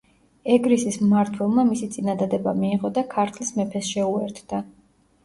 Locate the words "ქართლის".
3.13-3.53